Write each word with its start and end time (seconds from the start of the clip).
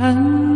después 0.00 0.49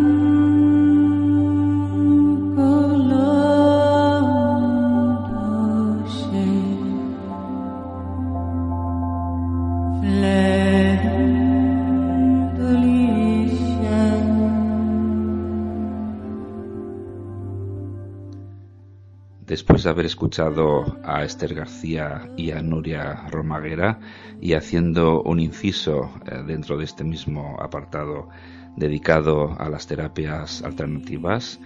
de 19.84 19.90
haber 19.90 20.06
escuchado 20.06 20.98
a 21.04 21.24
Esther 21.24 21.54
García 21.54 22.30
y 22.36 22.50
a 22.50 22.62
Nuria 22.62 23.26
Romaguera 23.30 24.00
y 24.40 24.54
haciendo 24.54 25.22
un 25.22 25.40
inciso 25.40 26.10
eh, 26.26 26.42
dentro 26.46 26.78
de 26.78 26.84
este 26.84 27.04
mismo 27.04 27.56
apartado 27.60 28.28
dedicado 28.76 29.54
a 29.58 29.68
las 29.68 29.86
terapias 29.86 30.62
alternativas, 30.62 31.60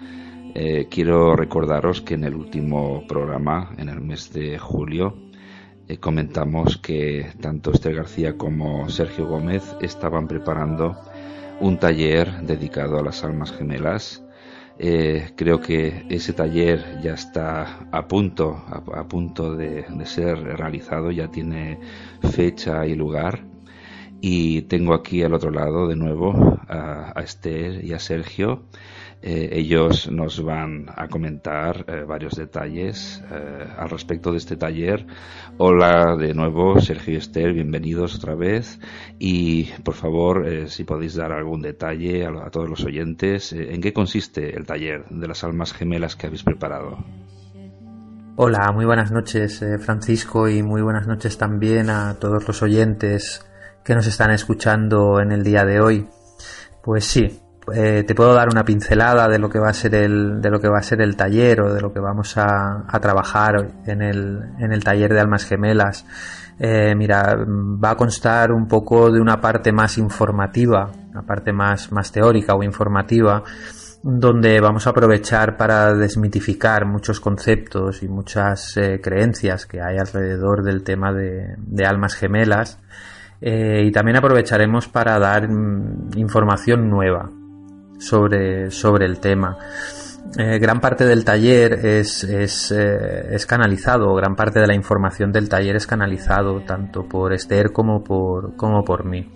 eh, 0.54 0.88
quiero 0.90 1.36
recordaros 1.36 2.00
que 2.00 2.14
en 2.14 2.24
el 2.24 2.34
último 2.34 3.04
programa, 3.06 3.70
en 3.78 3.88
el 3.88 4.00
mes 4.00 4.32
de 4.32 4.58
julio, 4.58 5.16
eh, 5.86 5.98
comentamos 5.98 6.76
que 6.76 7.30
tanto 7.40 7.70
Esther 7.70 7.94
García 7.94 8.36
como 8.36 8.88
Sergio 8.88 9.26
Gómez 9.26 9.76
estaban 9.80 10.26
preparando 10.26 10.96
un 11.60 11.78
taller 11.78 12.42
dedicado 12.42 12.98
a 12.98 13.02
las 13.02 13.22
almas 13.22 13.52
gemelas 13.52 14.24
eh, 14.78 15.32
creo 15.36 15.60
que 15.60 16.06
ese 16.08 16.32
taller 16.32 17.00
ya 17.02 17.14
está 17.14 17.88
a 17.90 18.06
punto, 18.06 18.64
a, 18.68 19.08
punto 19.08 19.56
de, 19.56 19.84
ser 20.06 20.38
realizado, 20.38 21.10
ya 21.10 21.28
tiene 21.28 21.78
fecha 22.32 22.86
y 22.86 22.94
lugar. 22.94 23.44
Y 24.20 24.62
tengo 24.62 24.94
aquí 24.94 25.22
al 25.22 25.34
otro 25.34 25.50
lado 25.50 25.86
de 25.86 25.96
nuevo 25.96 26.58
a, 26.68 27.12
a 27.14 27.22
Esther 27.22 27.84
y 27.84 27.92
a 27.92 27.98
Sergio 27.98 28.64
eh, 29.20 29.48
ellos 29.52 30.08
nos 30.12 30.42
van 30.44 30.86
a 30.94 31.08
comentar 31.08 31.84
eh, 31.88 32.04
varios 32.06 32.36
detalles 32.36 33.20
eh, 33.32 33.66
al 33.76 33.90
respecto 33.90 34.30
de 34.30 34.38
este 34.38 34.56
taller. 34.56 35.06
Hola 35.56 36.16
de 36.16 36.34
nuevo, 36.34 36.80
Sergio 36.80 37.14
y 37.14 37.16
Esther, 37.16 37.52
bienvenidos 37.52 38.14
otra 38.14 38.36
vez. 38.36 38.78
Y 39.18 39.64
por 39.82 39.94
favor, 39.94 40.68
si 40.68 40.84
podéis 40.84 41.16
dar 41.16 41.32
algún 41.32 41.62
detalle 41.62 42.26
a, 42.26 42.50
todos 42.50 42.68
los 42.68 42.84
oyentes, 42.84 43.52
¿en 43.52 43.80
qué 43.80 43.92
consiste 43.92 44.56
el 44.56 44.66
taller 44.66 45.04
de 45.10 45.26
las 45.26 45.42
almas 45.42 45.72
gemelas 45.72 46.14
que 46.14 46.28
habéis 46.28 46.44
preparado? 46.44 46.98
Hola, 48.36 48.70
muy 48.72 48.84
buenas 48.84 49.10
noches 49.10 49.64
Francisco 49.80 50.48
y 50.48 50.62
muy 50.62 50.80
buenas 50.80 51.08
noches 51.08 51.36
también 51.36 51.90
a 51.90 52.14
todos 52.20 52.46
los 52.46 52.62
oyentes 52.62 53.44
que 53.84 53.96
nos 53.96 54.06
están 54.06 54.30
escuchando 54.30 55.20
en 55.20 55.32
el 55.32 55.42
día 55.42 55.64
de 55.64 55.80
hoy. 55.80 56.06
Pues 56.84 57.04
sí, 57.04 57.40
eh, 57.74 58.04
te 58.04 58.14
puedo 58.14 58.34
dar 58.34 58.48
una 58.48 58.64
pincelada 58.64 59.28
de 59.28 59.38
lo 59.38 59.48
que 59.48 59.58
va 59.58 59.68
a 59.68 59.72
ser 59.72 59.94
el, 59.94 60.40
de 60.40 60.50
lo 60.50 60.60
que 60.60 60.68
va 60.68 60.78
a 60.78 60.82
ser 60.82 61.00
el 61.00 61.16
taller 61.16 61.60
o 61.62 61.74
de 61.74 61.80
lo 61.80 61.92
que 61.92 62.00
vamos 62.00 62.36
a, 62.36 62.84
trabajar 63.00 63.72
en 63.86 64.02
el, 64.02 64.40
en 64.58 64.72
el 64.72 64.84
taller 64.84 65.12
de 65.12 65.20
almas 65.20 65.44
gemelas. 65.44 66.04
Eh, 66.58 66.94
mira, 66.96 67.36
va 67.36 67.90
a 67.90 67.96
constar 67.96 68.52
un 68.52 68.66
poco 68.66 69.10
de 69.10 69.20
una 69.20 69.40
parte 69.40 69.72
más 69.72 69.98
informativa, 69.98 70.90
una 71.10 71.22
parte 71.22 71.52
más, 71.52 71.92
más 71.92 72.10
teórica 72.12 72.54
o 72.54 72.62
informativa, 72.62 73.42
donde 74.02 74.60
vamos 74.60 74.86
a 74.86 74.90
aprovechar 74.90 75.56
para 75.56 75.94
desmitificar 75.94 76.86
muchos 76.86 77.20
conceptos 77.20 78.02
y 78.02 78.08
muchas 78.08 78.76
eh, 78.76 79.00
creencias 79.02 79.66
que 79.66 79.80
hay 79.80 79.98
alrededor 79.98 80.62
del 80.62 80.82
tema 80.82 81.12
de, 81.12 81.54
de 81.58 81.86
almas 81.86 82.14
gemelas. 82.14 82.78
y 83.40 83.90
también 83.92 84.16
aprovecharemos 84.16 84.88
para 84.88 85.18
dar 85.18 85.48
mm, 85.48 86.10
información 86.16 86.88
nueva, 86.90 87.30
sobre, 87.98 88.70
sobre 88.70 89.06
el 89.06 89.18
tema. 89.18 89.56
Eh, 90.36 90.58
gran 90.58 90.80
parte 90.80 91.06
del 91.06 91.24
taller 91.24 91.72
es, 91.86 92.22
es, 92.24 92.70
eh, 92.70 93.34
es, 93.34 93.46
canalizado, 93.46 94.14
gran 94.14 94.34
parte 94.34 94.60
de 94.60 94.66
la 94.66 94.74
información 94.74 95.32
del 95.32 95.48
taller 95.48 95.76
es 95.76 95.86
canalizado 95.86 96.60
tanto 96.66 97.08
por 97.08 97.32
Esther 97.32 97.72
como 97.72 98.04
por, 98.04 98.54
como 98.56 98.84
por 98.84 99.06
mí. 99.06 99.32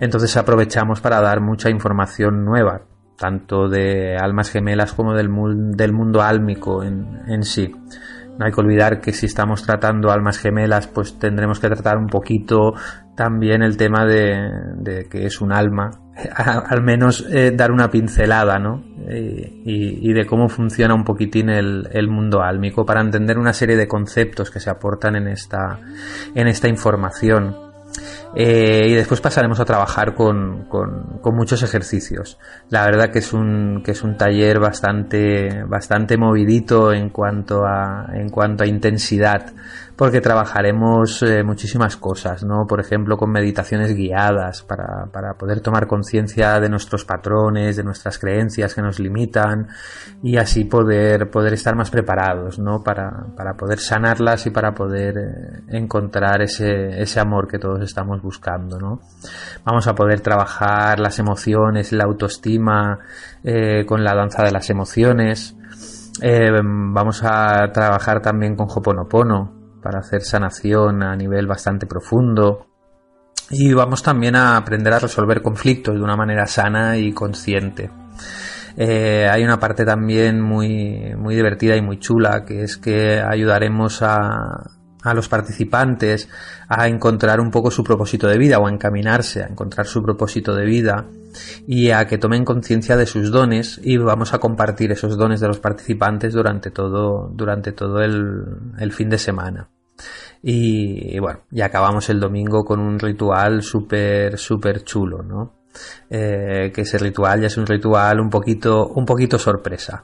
Entonces 0.00 0.36
aprovechamos 0.36 1.00
para 1.00 1.20
dar 1.20 1.42
mucha 1.42 1.68
información 1.68 2.44
nueva, 2.44 2.82
tanto 3.18 3.68
de 3.68 4.16
almas 4.16 4.50
gemelas 4.50 4.94
como 4.94 5.14
del, 5.14 5.28
del 5.76 5.92
mundo 5.92 6.22
álmico 6.22 6.82
en, 6.82 7.20
en 7.28 7.42
sí. 7.42 7.70
No 8.38 8.46
hay 8.46 8.52
que 8.52 8.60
olvidar 8.62 9.02
que 9.02 9.12
si 9.12 9.26
estamos 9.26 9.64
tratando 9.64 10.10
almas 10.10 10.38
gemelas, 10.38 10.86
pues 10.86 11.18
tendremos 11.18 11.60
que 11.60 11.68
tratar 11.68 11.98
un 11.98 12.06
poquito 12.06 12.72
también 13.14 13.62
el 13.62 13.76
tema 13.76 14.06
de, 14.06 14.50
de 14.76 15.06
que 15.10 15.26
es 15.26 15.42
un 15.42 15.52
alma, 15.52 15.90
al 16.34 16.82
menos 16.82 17.26
eh, 17.30 17.52
dar 17.54 17.70
una 17.72 17.90
pincelada, 17.90 18.58
¿no? 18.58 18.84
Y, 19.64 20.12
de 20.12 20.24
cómo 20.24 20.48
funciona 20.48 20.94
un 20.94 21.02
poquitín 21.02 21.50
el, 21.50 21.88
el, 21.92 22.08
mundo 22.08 22.42
álmico 22.42 22.84
para 22.84 23.00
entender 23.00 23.38
una 23.38 23.52
serie 23.52 23.76
de 23.76 23.88
conceptos 23.88 24.50
que 24.50 24.60
se 24.60 24.70
aportan 24.70 25.16
en 25.16 25.26
esta, 25.26 25.80
en 26.34 26.46
esta 26.46 26.68
información. 26.68 27.70
Eh, 28.34 28.86
y 28.88 28.94
después 28.94 29.20
pasaremos 29.20 29.58
a 29.58 29.64
trabajar 29.64 30.14
con, 30.14 30.66
con, 30.68 31.34
muchos 31.34 31.62
ejercicios. 31.62 32.38
La 32.68 32.84
verdad 32.84 33.10
que 33.10 33.18
es 33.18 33.32
un, 33.32 33.82
que 33.84 33.90
es 33.90 34.02
un 34.02 34.16
taller 34.16 34.60
bastante, 34.60 35.64
bastante 35.64 36.16
movidito 36.16 36.92
en 36.92 37.10
cuanto 37.10 37.64
a, 37.66 38.06
en 38.14 38.28
cuanto 38.28 38.62
a 38.62 38.66
intensidad 38.68 39.52
porque 40.00 40.22
trabajaremos 40.22 41.22
eh, 41.22 41.42
muchísimas 41.44 41.98
cosas, 41.98 42.42
¿no? 42.42 42.66
Por 42.66 42.80
ejemplo, 42.80 43.18
con 43.18 43.30
meditaciones 43.30 43.94
guiadas 43.94 44.62
para, 44.62 45.04
para 45.12 45.34
poder 45.34 45.60
tomar 45.60 45.86
conciencia 45.86 46.58
de 46.58 46.70
nuestros 46.70 47.04
patrones, 47.04 47.76
de 47.76 47.84
nuestras 47.84 48.18
creencias 48.18 48.74
que 48.74 48.80
nos 48.80 48.98
limitan 48.98 49.68
y 50.22 50.38
así 50.38 50.64
poder, 50.64 51.28
poder 51.28 51.52
estar 51.52 51.76
más 51.76 51.90
preparados, 51.90 52.58
¿no? 52.58 52.82
Para, 52.82 53.26
para 53.36 53.52
poder 53.58 53.78
sanarlas 53.78 54.46
y 54.46 54.50
para 54.50 54.72
poder 54.72 55.18
eh, 55.18 55.76
encontrar 55.76 56.40
ese, 56.40 57.02
ese 57.02 57.20
amor 57.20 57.46
que 57.46 57.58
todos 57.58 57.82
estamos 57.82 58.22
buscando, 58.22 58.78
¿no? 58.78 59.00
Vamos 59.66 59.86
a 59.86 59.94
poder 59.94 60.22
trabajar 60.22 60.98
las 60.98 61.18
emociones, 61.18 61.92
la 61.92 62.04
autoestima 62.04 63.00
eh, 63.44 63.84
con 63.84 64.02
la 64.02 64.14
danza 64.14 64.44
de 64.44 64.50
las 64.50 64.70
emociones. 64.70 65.54
vamos 66.22 67.22
a 67.22 67.70
trabajar 67.70 68.22
también 68.22 68.56
con 68.56 68.66
Hoponopono, 68.70 69.59
para 69.82 70.00
hacer 70.00 70.22
sanación 70.22 71.02
a 71.02 71.16
nivel 71.16 71.46
bastante 71.46 71.86
profundo. 71.86 72.66
Y 73.50 73.72
vamos 73.72 74.02
también 74.02 74.36
a 74.36 74.56
aprender 74.56 74.92
a 74.92 74.98
resolver 74.98 75.42
conflictos 75.42 75.94
de 75.94 76.02
una 76.02 76.16
manera 76.16 76.46
sana 76.46 76.96
y 76.96 77.12
consciente. 77.12 77.90
Eh, 78.76 79.28
hay 79.28 79.42
una 79.42 79.58
parte 79.58 79.84
también 79.84 80.40
muy, 80.40 81.14
muy 81.16 81.34
divertida 81.34 81.76
y 81.76 81.82
muy 81.82 81.98
chula, 81.98 82.44
que 82.44 82.62
es 82.62 82.76
que 82.76 83.20
ayudaremos 83.20 84.02
a, 84.02 84.79
a 85.02 85.14
los 85.14 85.28
participantes 85.28 86.28
a 86.68 86.88
encontrar 86.88 87.40
un 87.40 87.50
poco 87.50 87.70
su 87.70 87.82
propósito 87.82 88.28
de 88.28 88.38
vida 88.38 88.58
o 88.58 88.66
a 88.66 88.70
encaminarse 88.70 89.42
a 89.42 89.46
encontrar 89.46 89.86
su 89.86 90.02
propósito 90.02 90.54
de 90.54 90.66
vida 90.66 91.06
y 91.66 91.90
a 91.90 92.06
que 92.06 92.18
tomen 92.18 92.44
conciencia 92.44 92.96
de 92.96 93.06
sus 93.06 93.30
dones 93.30 93.80
y 93.82 93.96
vamos 93.96 94.34
a 94.34 94.38
compartir 94.38 94.92
esos 94.92 95.16
dones 95.16 95.40
de 95.40 95.48
los 95.48 95.60
participantes 95.60 96.34
durante 96.34 96.70
todo, 96.70 97.30
durante 97.32 97.72
todo 97.72 98.00
el, 98.00 98.92
fin 98.92 99.08
de 99.08 99.18
semana. 99.18 99.68
Y, 100.42 101.18
bueno, 101.18 101.40
y 101.50 101.60
acabamos 101.60 102.08
el 102.08 102.18
domingo 102.18 102.64
con 102.64 102.80
un 102.80 102.98
ritual 102.98 103.62
súper, 103.62 104.38
súper 104.38 104.82
chulo, 104.84 105.22
¿no? 105.22 105.60
Eh, 106.08 106.72
que 106.74 106.80
ese 106.80 106.98
ritual 106.98 107.42
ya 107.42 107.46
es 107.46 107.56
un 107.56 107.66
ritual 107.66 108.18
un 108.18 108.30
poquito, 108.30 108.88
un 108.88 109.04
poquito 109.04 109.38
sorpresa. 109.38 110.02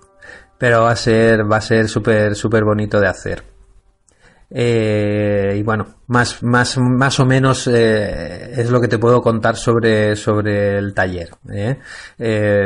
Pero 0.58 0.82
va 0.82 0.92
a 0.92 0.96
ser, 0.96 1.50
va 1.50 1.56
a 1.56 1.62
ser 1.62 1.88
súper, 1.88 2.36
súper 2.36 2.64
bonito 2.64 3.00
de 3.00 3.08
hacer. 3.08 3.55
Eh, 4.48 5.56
y 5.58 5.62
bueno, 5.62 5.86
más, 6.06 6.42
más, 6.42 6.78
más 6.78 7.18
o 7.18 7.26
menos 7.26 7.66
eh, 7.66 8.52
es 8.60 8.70
lo 8.70 8.80
que 8.80 8.88
te 8.88 8.98
puedo 8.98 9.20
contar 9.20 9.56
sobre, 9.56 10.14
sobre 10.14 10.78
el 10.78 10.94
taller. 10.94 11.30
¿eh? 11.52 11.78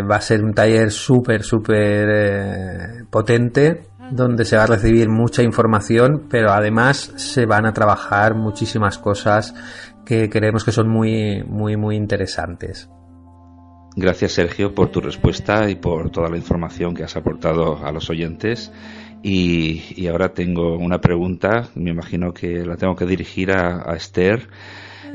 va 0.03 0.17
a 0.17 0.21
ser 0.21 0.45
un 0.45 0.53
taller 0.53 0.91
súper, 0.91 1.43
súper 1.43 3.07
potente 3.11 3.83
donde 4.11 4.45
se 4.45 4.57
va 4.57 4.65
a 4.65 4.67
recibir 4.67 5.09
mucha 5.09 5.43
información, 5.43 6.27
pero 6.29 6.51
además 6.51 7.13
se 7.17 7.47
van 7.47 7.65
a 7.65 7.73
trabajar 7.73 8.35
muchísimas 8.35 8.99
cosas 8.99 9.55
que 10.05 10.29
creemos 10.29 10.65
que 10.65 10.73
son 10.73 10.89
muy, 10.89 11.45
muy, 11.45 11.77
muy 11.77 11.97
interesantes. 11.97 12.91
Gracias 13.97 14.33
Sergio 14.33 14.75
por 14.75 14.91
tu 14.91 15.01
respuesta 15.01 15.69
y 15.69 15.75
por 15.75 16.11
toda 16.11 16.29
la 16.29 16.37
información 16.37 16.95
que 16.95 17.05
has 17.05 17.17
aportado 17.17 17.85
a 17.85 17.91
los 17.93 18.09
oyentes. 18.09 18.73
Y, 19.23 20.07
ahora 20.07 20.31
tengo 20.31 20.77
una 20.77 20.99
pregunta, 21.01 21.69
me 21.75 21.91
imagino 21.91 22.33
que 22.33 22.65
la 22.65 22.77
tengo 22.77 22.97
que 22.97 23.05
dirigir 23.05 23.53
a, 23.53 23.95
Esther. 23.95 24.49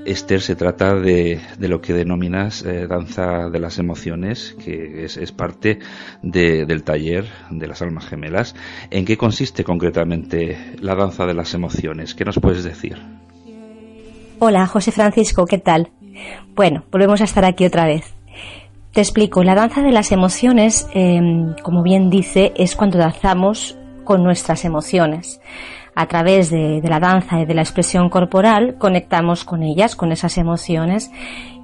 Esther 0.05 0.41
se 0.41 0.55
trata 0.55 0.93
de, 0.93 1.39
lo 1.59 1.81
que 1.81 1.93
denominas 1.93 2.63
eh, 2.63 2.85
danza 2.87 3.49
de 3.49 3.59
las 3.59 3.79
emociones, 3.79 4.55
que 4.63 5.05
es, 5.05 5.31
parte 5.31 5.79
del 6.21 6.83
taller 6.83 7.25
de 7.49 7.67
las 7.67 7.81
almas 7.81 8.05
gemelas. 8.05 8.55
¿En 8.91 9.05
qué 9.05 9.17
consiste 9.17 9.63
concretamente 9.63 10.57
la 10.79 10.95
danza 10.95 11.25
de 11.25 11.33
las 11.33 11.53
emociones? 11.55 12.13
¿Qué 12.13 12.25
nos 12.25 12.39
puedes 12.39 12.63
decir? 12.63 13.01
Hola, 14.37 14.67
José 14.67 14.91
Francisco, 14.91 15.45
¿qué 15.45 15.57
tal? 15.57 15.89
Bueno, 16.53 16.83
volvemos 16.91 17.21
a 17.21 17.23
estar 17.23 17.43
aquí 17.43 17.65
otra 17.65 17.85
vez. 17.85 18.13
Te 18.91 19.01
explico, 19.01 19.43
la 19.43 19.55
danza 19.55 19.81
de 19.81 19.91
las 19.91 20.11
emociones, 20.11 20.87
em, 20.93 21.55
como 21.63 21.83
bien 21.83 22.09
dice, 22.09 22.53
es 22.55 22.75
cuando 22.75 22.97
danzamos 22.97 23.77
con 24.05 24.23
nuestras 24.23 24.63
emociones. 24.63 25.41
A 25.95 26.07
través 26.07 26.49
de, 26.49 26.81
la 26.83 26.99
danza 26.99 27.39
y 27.39 27.45
de 27.45 27.53
la 27.53 27.61
expresión 27.61 28.09
corporal 28.09 28.77
conectamos 28.77 29.43
con 29.43 29.63
ellas, 29.63 29.95
con 29.95 30.11
esas 30.11 30.37
emociones 30.37 31.11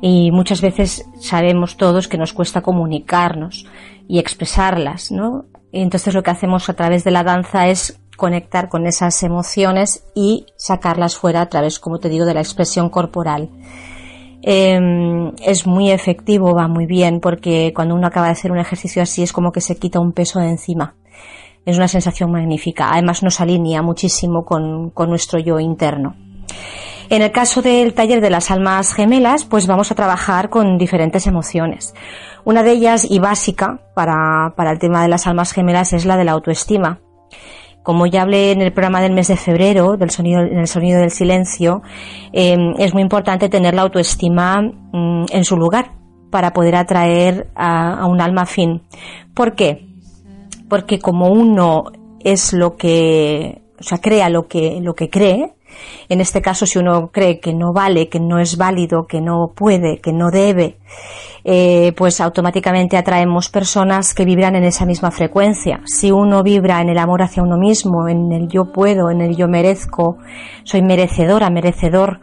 y 0.02 0.32
muchas 0.32 0.62
veces 0.62 1.06
sabemos 1.20 1.78
todos 1.78 2.08
que 2.08 2.18
nos 2.18 2.34
cuesta 2.34 2.62
comunicarnos 2.62 3.66
y 4.08 4.20
expresarlas, 4.20 5.12
¿no? 5.12 5.46
entonces 5.74 6.14
lo 6.14 6.24
que 6.24 6.32
hacemos 6.32 6.68
a 6.70 6.74
través 6.74 7.04
de 7.04 7.12
la 7.12 7.24
danza 7.24 7.68
es 7.68 8.00
conectar 8.18 8.70
con 8.70 8.86
esas 8.86 9.24
emociones 9.24 10.06
y 10.14 10.46
sacarlas 10.56 11.16
fuera 11.16 11.42
a 11.42 11.50
través, 11.50 11.80
como 11.80 12.00
te 12.00 12.10
digo, 12.10 12.26
de 12.26 12.34
la 12.34 12.42
expresión 12.42 12.90
corporal. 12.90 13.50
Em, 14.44 15.34
es 15.44 15.68
muy 15.68 15.92
efectivo, 15.92 16.54
va 16.54 16.68
muy 16.68 16.86
bien, 16.86 17.20
porque 17.20 17.74
cuando 17.76 17.96
uno 17.96 18.08
acaba 18.08 18.28
de 18.28 18.34
hacer 18.34 18.52
un 18.52 18.60
ejercicio 18.60 19.02
así 19.02 19.24
es 19.24 19.34
como 19.34 19.52
que 19.52 19.62
se 19.62 19.78
quita 19.78 20.00
un 20.00 20.14
peso 20.14 20.40
de 20.40 20.50
encima. 20.50 20.96
Es 21.66 21.78
una 21.78 21.88
sensación 21.88 22.32
magnífica. 22.32 22.90
Además 22.92 23.24
nos 23.24 23.40
alinea 23.40 23.82
muchísimo 23.82 24.46
con, 24.46 24.90
con 24.90 25.10
nuestro 25.10 25.40
yo 25.40 25.60
interno. 25.60 26.16
En 27.10 27.22
el 27.22 27.32
caso 27.32 27.62
del 27.62 27.94
taller 27.94 28.22
de 28.22 28.30
las 28.30 28.52
almas 28.52 28.94
gemelas, 28.94 29.44
pues 29.44 29.68
vamos 29.68 29.92
a 29.92 29.96
trabajar 29.96 30.50
con 30.50 30.78
diferentes 30.78 31.28
emociones. 31.28 31.94
Una 32.46 32.64
de 32.64 32.72
ellas 32.72 33.06
y 33.10 33.20
básica 33.20 33.82
para, 33.94 34.54
para 34.56 34.72
el 34.72 34.80
tema 34.80 35.02
de 35.02 35.10
las 35.10 35.28
almas 35.28 35.52
gemelas 35.52 35.92
es 35.92 36.06
la 36.06 36.16
de 36.16 36.24
la 36.24 36.32
autoestima. 36.32 37.02
Como 37.84 38.06
ya 38.06 38.22
hablé 38.22 38.52
en 38.52 38.62
el 38.62 38.72
programa 38.72 39.02
del 39.02 39.12
mes 39.12 39.28
de 39.28 39.36
febrero, 39.36 39.98
del 39.98 40.12
sonido, 40.12 40.42
en 40.42 40.60
el 40.60 40.68
sonido 40.68 41.00
del 41.02 41.12
silencio, 41.12 41.82
em, 42.32 42.76
es 42.78 42.94
muy 42.94 43.02
importante 43.02 43.50
tener 43.50 43.74
la 43.74 43.82
autoestima 43.82 44.62
mm, 44.62 45.26
en 45.32 45.44
su 45.44 45.58
lugar 45.58 45.94
para 46.30 46.54
poder 46.54 46.76
atraer 46.76 47.50
a, 47.56 48.06
un 48.06 48.22
alma 48.22 48.46
fin. 48.46 48.84
¿Por 49.34 49.54
qué? 49.54 49.91
Porque 50.72 51.00
como 51.00 51.28
uno 51.28 51.84
es 52.22 52.54
lo 52.54 52.78
que, 52.78 53.62
o 53.78 53.84
sea, 53.84 53.98
crea 53.98 54.30
lo 54.30 54.48
que, 54.48 54.80
lo 54.82 54.94
que 54.94 55.10
cree, 55.10 55.52
en 56.08 56.22
este 56.22 56.42
caso, 56.42 56.66
si 56.66 56.80
uno 56.80 57.10
cree 57.12 57.42
que 57.42 57.54
no 57.54 57.74
vale, 57.74 58.08
que 58.08 58.22
no 58.22 58.40
es 58.40 58.56
válido, 58.56 59.06
que 59.06 59.20
no 59.20 59.52
puede, 59.54 60.00
que 60.00 60.14
no 60.14 60.32
debe, 60.32 60.78
eh, 61.44 61.92
pues 61.98 62.22
automáticamente 62.22 62.96
atraemos 62.96 63.50
personas 63.50 64.14
que 64.14 64.24
vibran 64.24 64.56
en 64.56 64.64
esa 64.64 64.86
misma 64.86 65.12
frecuencia. 65.12 65.82
Si 65.84 66.10
uno 66.10 66.42
vibra 66.42 66.80
en 66.80 66.88
el 66.88 67.00
amor 67.00 67.22
hacia 67.22 67.44
uno 67.44 67.58
mismo, 67.58 68.08
en 68.08 68.32
el 68.32 68.48
yo 68.48 68.72
puedo, 68.72 69.12
en 69.12 69.20
el 69.20 69.36
yo 69.36 69.50
merezco, 69.50 70.20
soy 70.64 70.84
merecedora, 70.84 71.50
merecedor, 71.50 72.22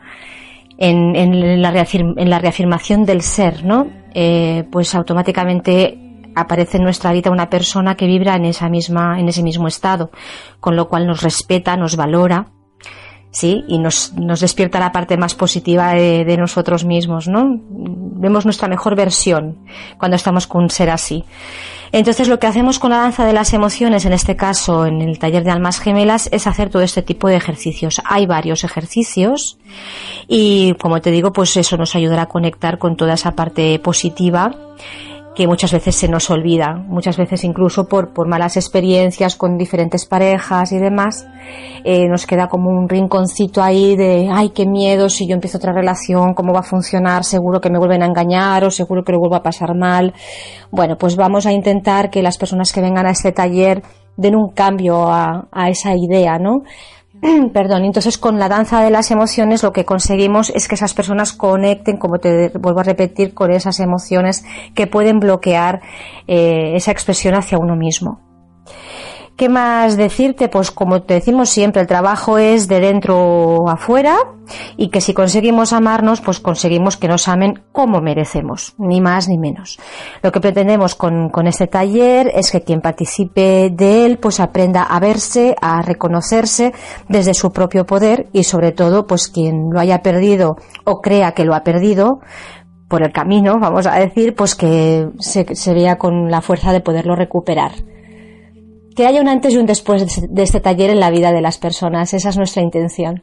en, 0.79 1.61
la, 1.61 1.71
reafirmación 1.71 3.05
del 3.05 3.21
ser, 3.21 3.63
¿no? 3.63 3.89
Eh, 4.15 4.65
pues 4.73 4.95
automáticamente 4.95 6.08
aparece 6.35 6.79
en 6.79 6.85
nuestra 6.85 7.13
vida 7.13 7.31
una 7.31 7.51
persona 7.51 7.97
que 7.97 8.07
vibra 8.07 8.37
en 8.37 8.45
esa 8.45 8.69
misma, 8.69 9.19
en 9.21 9.29
ese 9.29 9.43
mismo 9.43 9.69
estado, 9.69 10.11
con 10.61 10.77
lo 10.77 10.89
cual 10.89 11.07
nos 11.07 11.23
respeta, 11.23 11.77
nos 11.77 11.97
valora 11.97 12.49
¿sí? 13.31 13.65
Y 13.69 13.79
nos, 13.79 14.13
despierta 14.41 14.81
la 14.81 14.93
parte 14.93 15.17
más 15.17 15.35
positiva 15.35 15.93
de, 15.93 16.37
nosotros 16.37 16.85
mismos, 16.85 17.29
¿no? 17.29 17.61
Vemos 17.71 18.45
nuestra 18.45 18.69
mejor 18.69 18.97
versión 18.97 19.59
cuando 19.99 20.17
estamos 20.17 20.47
con 20.47 20.65
un 20.65 20.71
ser 20.71 20.91
así. 20.91 21.25
Entonces 21.91 22.29
lo 22.29 22.39
que 22.39 22.47
hacemos 22.47 22.79
con 22.79 22.91
la 22.91 22.99
danza 22.99 23.25
de 23.25 23.33
las 23.33 23.55
emociones, 23.55 24.05
en 24.05 24.13
este 24.13 24.37
caso 24.37 24.85
en 24.85 25.01
el 25.01 25.19
taller 25.19 25.43
de 25.43 25.51
almas 25.51 25.81
gemelas, 25.81 26.29
es 26.33 26.47
hacer 26.47 26.69
todo 26.69 26.83
este 26.83 27.03
tipo 27.03 27.29
de 27.29 27.37
ejercicios. 27.37 28.03
Hay 28.05 28.27
varios 28.27 28.63
ejercicios 28.63 29.59
y 30.27 30.75
como 30.75 31.01
te 31.01 31.11
digo, 31.11 31.33
pues 31.33 31.57
eso 31.57 31.77
nos 31.79 31.97
ayudará 31.97 32.23
a 32.23 32.29
conectar 32.29 32.79
con 32.79 32.97
toda 32.97 33.15
esa 33.15 33.35
parte 33.35 33.79
positiva 33.79 34.55
que 35.39 35.47
muchas 35.47 35.73
veces 35.73 35.95
se 35.95 36.09
nos 36.09 36.31
olvida, 36.31 36.75
muchas 36.75 37.17
veces 37.17 37.45
incluso 37.45 37.87
por, 37.87 38.13
por 38.13 38.27
malas 38.27 38.57
experiencias 38.57 39.37
con 39.37 39.57
diferentes 39.57 40.05
parejas 40.05 40.73
y 40.73 40.79
demás, 40.79 41.29
eh, 41.85 42.09
nos 42.09 42.27
queda 42.27 42.49
como 42.49 42.71
un 42.71 42.89
rinconcito 42.89 43.63
ahí 43.63 43.95
de, 43.95 44.29
ay, 44.33 44.51
qué 44.51 44.67
miedo, 44.67 45.09
si 45.09 45.29
yo 45.29 45.35
empiezo 45.35 45.59
otra 45.59 45.73
relación, 45.73 46.35
cómo 46.35 46.53
va 46.53 46.59
a 46.59 46.65
funcionar, 46.65 47.23
seguro 47.23 47.61
que 47.61 47.71
me 47.71 47.79
vuelven 47.79 48.03
a 48.03 48.07
engañar 48.07 48.65
o 48.65 48.73
seguro 48.73 49.05
que 49.05 49.13
lo 49.13 49.21
vuelvo 49.21 49.37
a 49.37 49.43
pasar 49.45 49.77
mal. 49.77 50.13
Bueno, 50.73 50.97
pues 50.99 51.15
vamos 51.15 51.47
a 51.47 51.53
intentar 51.53 52.11
que 52.11 52.21
las 52.21 52.37
personas 52.37 52.73
que 52.73 52.81
vengan 52.81 53.07
a 53.07 53.11
este 53.11 53.31
taller 53.31 53.85
den 54.17 54.35
un 54.35 54.51
cambio 54.51 55.07
a, 55.07 55.47
a 55.53 55.71
esa 55.71 55.95
idea, 55.95 56.41
¿no? 56.41 56.65
Perdón, 57.53 57.85
entonces 57.85 58.19
con 58.19 58.39
la 58.39 58.49
danza 58.49 58.83
de 58.83 58.91
las 58.91 59.11
emociones 59.11 59.63
lo 59.63 59.73
que 59.73 59.85
conseguimos 59.85 60.51
es 60.51 60.69
que 60.69 60.77
esas 60.77 60.95
personas 60.95 61.33
conecten, 61.33 61.97
como 61.97 62.19
te 62.19 62.51
vuelvo 62.51 62.81
a 62.81 62.85
repetir, 62.85 63.35
con 63.35 63.51
esas 63.51 63.81
emociones 63.81 64.45
que 64.75 64.87
pueden 64.87 65.19
bloquear 65.19 65.81
eh, 66.27 66.73
esa 66.77 66.93
expresión 66.93 67.35
hacia 67.35 67.59
uno 67.59 67.75
mismo. 67.77 68.21
¿Qué 69.39 69.49
más 69.49 69.97
decirte? 69.97 70.49
Pues 70.49 70.73
como 70.73 71.03
te 71.03 71.15
decimos 71.15 71.49
siempre, 71.49 71.81
el 71.81 71.87
trabajo 71.87 72.39
es 72.39 72.67
de 72.67 72.81
dentro 72.81 73.69
afuera 73.69 74.17
y 74.77 74.89
que 74.89 75.01
si 75.01 75.15
conseguimos 75.15 75.73
amarnos, 75.73 76.21
pues 76.21 76.41
conseguimos 76.41 76.97
que 76.97 77.07
nos 77.07 77.29
amen 77.29 77.63
como 77.71 78.01
merecemos, 78.01 78.75
ni 78.79 79.01
más 79.01 79.29
ni 79.29 79.39
menos. 79.39 79.79
Lo 80.25 80.33
que 80.33 80.41
pretendemos 80.41 80.97
con, 80.97 81.29
con 81.29 81.47
este 81.47 81.69
taller 81.69 82.33
es 82.35 82.51
que 82.51 82.63
quien 82.63 82.81
participe 82.81 83.71
de 83.73 84.07
él, 84.07 84.19
pues 84.19 84.41
aprenda 84.41 84.83
a 84.83 84.99
verse, 84.99 85.55
a 85.63 85.83
reconocerse 85.83 86.73
desde 87.09 87.33
su 87.33 87.53
propio 87.53 87.87
poder 87.87 88.29
y 88.33 88.43
sobre 88.43 88.73
todo, 88.73 89.07
pues 89.07 89.29
quien 89.29 89.71
lo 89.71 89.79
haya 89.79 90.03
perdido 90.03 90.57
o 90.83 91.01
crea 91.01 91.31
que 91.31 91.45
lo 91.45 91.55
ha 91.55 91.63
perdido, 91.63 92.19
por 92.89 93.05
el 93.05 93.13
camino, 93.13 93.61
vamos 93.61 93.87
a 93.87 94.01
decir, 94.01 94.35
pues 94.35 94.57
que 94.57 95.11
se, 95.21 95.55
se 95.55 95.75
vea 95.75 95.97
con 95.97 96.29
la 96.29 96.41
fuerza 96.41 96.73
de 96.73 96.81
poderlo 96.81 97.15
recuperar 97.15 97.71
que 98.99 99.07
haya 99.07 99.21
un 99.21 99.29
antes 99.29 99.55
y 99.55 99.59
un 99.59 99.67
después 99.67 100.21
de 100.29 100.43
este 100.43 100.59
taller 100.59 100.91
en 100.91 100.99
la 100.99 101.13
vida 101.13 101.31
de 101.31 101.41
las 101.41 101.57
personas. 101.57 102.13
Esa 102.15 102.31
es 102.31 102.37
nuestra 102.37 102.63
intención. 102.63 103.23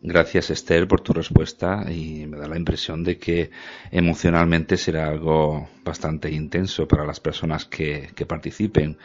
Gracias 0.00 0.50
Esther 0.50 0.86
por 0.86 1.00
tu 1.00 1.12
respuesta 1.12 1.84
y 1.90 2.24
me 2.26 2.38
da 2.38 2.46
la 2.46 2.56
impresión 2.56 3.02
de 3.02 3.18
que 3.18 3.50
emocionalmente 3.90 4.76
será 4.76 5.08
algo 5.08 5.66
bastante 5.84 6.30
intenso 6.30 6.86
para 6.86 7.04
las 7.04 7.18
personas 7.18 7.64
que, 7.64 8.10
participen 8.28 8.96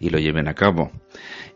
y 0.00 0.08
lo 0.08 0.18
lleven 0.18 0.48
a 0.48 0.54
cabo. 0.54 0.90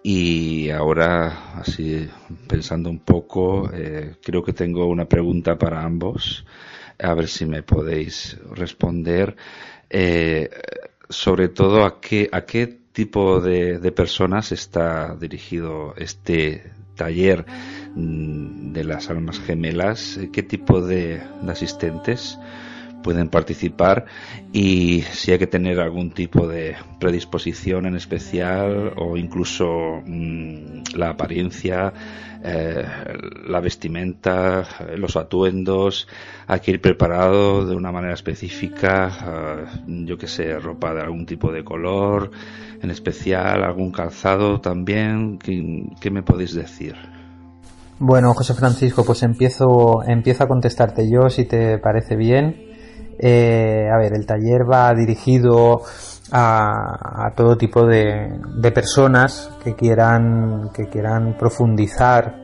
Y 0.02 0.68
ahora, 0.68 1.54
así 1.54 2.06
pensando 2.46 2.90
un 2.90 2.98
poco, 2.98 3.70
eh, 3.72 4.16
creo 4.22 4.42
que 4.42 4.52
tengo 4.52 4.84
una 4.88 5.06
pregunta 5.06 5.56
para 5.56 5.82
ambos, 5.82 6.44
a 6.98 7.14
ver 7.14 7.28
si 7.28 7.46
me 7.46 7.62
podéis 7.62 8.36
responder. 8.50 9.36
Eh, 9.88 10.50
sobre 11.08 11.48
todo 11.48 11.84
a 11.84 12.00
qué, 12.00 12.28
a 12.32 12.42
qué 12.42 12.66
tipo 12.66 13.40
de, 13.40 13.92
personas 13.92 14.52
está 14.52 15.14
dirigido 15.14 15.94
este 15.96 16.72
taller 16.96 17.46
mm, 17.94 18.72
de 18.72 18.84
las 18.84 19.08
almas 19.08 19.38
gemelas, 19.40 20.18
qué 20.32 20.42
tipo 20.42 20.80
de 20.80 21.22
asistentes 21.46 22.38
pueden 23.02 23.28
participar 23.28 24.06
y 24.52 25.02
si 25.12 25.32
hay 25.32 25.38
que 25.38 25.46
tener 25.46 25.80
algún 25.80 26.10
tipo 26.10 26.46
de 26.46 26.76
predisposición 26.98 27.86
en 27.86 27.96
especial 27.96 28.92
o 28.96 29.16
incluso 29.16 30.02
mm, 30.04 30.94
la 30.94 31.10
apariencia, 31.10 31.92
eh, 32.42 32.84
la 33.46 33.60
vestimenta, 33.60 34.66
los 34.96 35.16
atuendos, 35.16 36.08
hay 36.46 36.60
que 36.60 36.72
ir 36.72 36.80
preparado 36.80 37.66
de 37.66 37.74
una 37.74 37.92
manera 37.92 38.14
específica, 38.14 39.66
eh, 39.86 40.04
yo 40.04 40.16
que 40.16 40.26
sé, 40.26 40.58
ropa 40.58 40.94
de 40.94 41.02
algún 41.02 41.26
tipo 41.26 41.52
de 41.52 41.64
color 41.64 42.30
en 42.80 42.90
especial, 42.90 43.64
algún 43.64 43.90
calzado 43.90 44.60
también, 44.60 45.38
¿qué, 45.38 45.84
qué 46.00 46.10
me 46.10 46.22
podéis 46.22 46.54
decir? 46.54 46.94
Bueno, 48.00 48.32
José 48.32 48.54
Francisco, 48.54 49.04
pues 49.04 49.24
empiezo, 49.24 50.04
empiezo 50.06 50.44
a 50.44 50.46
contestarte 50.48 51.10
yo, 51.10 51.28
si 51.30 51.46
te 51.46 51.78
parece 51.78 52.14
bien. 52.14 52.67
Eh, 53.18 53.88
a 53.92 53.98
ver, 53.98 54.14
el 54.14 54.26
taller 54.26 54.70
va 54.70 54.94
dirigido 54.94 55.82
a, 56.30 57.32
todo 57.36 57.56
tipo 57.56 57.86
de, 57.86 58.38
personas 58.74 59.50
que 59.62 59.74
quieran, 59.74 60.70
que 60.74 60.88
quieran 60.88 61.36
profundizar 61.38 62.36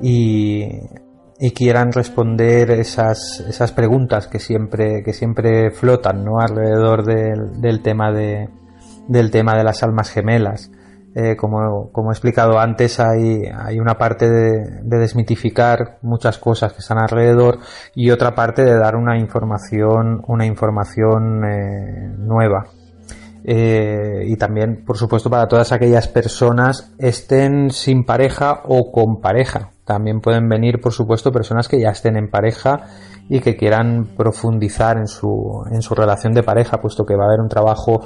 y, 0.00 0.68
quieran 1.54 1.92
responder 1.92 2.70
esas, 2.72 3.40
esas 3.48 3.72
preguntas 3.72 4.26
que 4.26 4.38
siempre, 4.38 5.02
que 5.04 5.12
siempre 5.12 5.70
flotan 5.70 6.24
¿no? 6.24 6.40
alrededor 6.40 7.04
del, 7.04 7.82
tema 7.82 8.12
de, 8.12 8.48
del 9.06 9.30
tema 9.30 9.56
de 9.56 9.64
las 9.64 9.82
almas 9.82 10.10
gemelas. 10.10 10.70
Eh, 11.14 11.36
como, 11.36 11.90
como, 11.90 12.10
he 12.10 12.12
explicado 12.12 12.58
antes, 12.58 13.00
hay, 13.00 13.42
hay 13.46 13.80
una 13.80 13.96
parte 13.96 14.28
de, 14.30 14.82
desmitificar 14.82 15.98
muchas 16.02 16.38
cosas 16.38 16.72
que 16.72 16.80
están 16.80 16.98
alrededor 16.98 17.58
y 17.94 18.10
otra 18.10 18.34
parte 18.34 18.62
de 18.62 18.78
dar 18.78 18.94
una 18.94 19.18
información, 19.18 20.22
una 20.26 20.46
información 20.46 21.44
eh, 21.44 22.14
nueva. 22.18 22.66
Eh, 23.44 24.24
y 24.26 24.36
también, 24.36 24.84
por 24.84 24.98
supuesto, 24.98 25.30
para 25.30 25.48
todas 25.48 25.72
aquellas 25.72 26.08
personas 26.08 26.92
estén 26.98 27.70
sin 27.70 28.04
pareja 28.04 28.60
o 28.64 28.92
con 28.92 29.20
pareja, 29.20 29.70
también 29.84 30.20
pueden 30.20 30.48
venir, 30.50 30.80
por 30.82 30.92
supuesto, 30.92 31.32
personas 31.32 31.66
que 31.66 31.80
ya 31.80 31.88
estén 31.88 32.16
en 32.16 32.28
pareja 32.28 32.88
y 33.28 33.40
que 33.40 33.56
quieran 33.56 34.08
profundizar 34.16 34.96
en 34.96 35.06
su, 35.06 35.62
en 35.70 35.82
su 35.82 35.94
relación 35.94 36.32
de 36.32 36.42
pareja, 36.42 36.80
puesto 36.80 37.04
que 37.04 37.14
va 37.14 37.24
a 37.24 37.26
haber 37.28 37.40
un 37.40 37.48
trabajo 37.48 38.00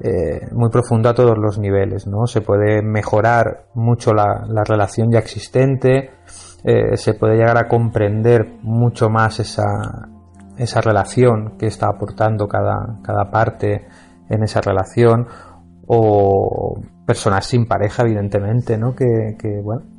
eh, 0.00 0.46
muy 0.52 0.70
profundo 0.70 1.08
a 1.08 1.14
todos 1.14 1.36
los 1.36 1.58
niveles, 1.58 2.06
¿no? 2.06 2.26
Se 2.26 2.40
puede 2.40 2.82
mejorar 2.82 3.66
mucho 3.74 4.14
la, 4.14 4.44
la 4.48 4.62
relación 4.64 5.10
ya 5.10 5.18
existente, 5.18 6.10
eh, 6.64 6.96
se 6.96 7.14
puede 7.14 7.36
llegar 7.36 7.58
a 7.58 7.66
comprender 7.66 8.58
mucho 8.62 9.08
más 9.08 9.40
esa, 9.40 9.64
esa 10.56 10.80
relación 10.80 11.56
que 11.58 11.66
está 11.66 11.88
aportando 11.88 12.46
cada, 12.46 13.00
cada 13.02 13.30
parte 13.30 13.86
en 14.30 14.42
esa 14.44 14.60
relación, 14.60 15.26
o 15.88 16.78
personas 17.06 17.46
sin 17.46 17.66
pareja, 17.66 18.02
evidentemente, 18.02 18.76
¿no? 18.76 18.94
Que, 18.94 19.36
que 19.38 19.60
bueno, 19.62 19.97